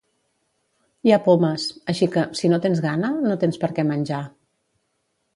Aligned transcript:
Hi 1.07 1.11
ha 1.13 1.19
pomes, 1.25 1.65
així 1.93 2.07
que, 2.15 2.23
si 2.39 2.49
no 2.53 2.59
tens 2.63 2.81
gana, 2.85 3.11
no 3.27 3.35
tens 3.43 3.59
per 3.65 3.69
què 3.81 3.85
menjar. 3.91 4.23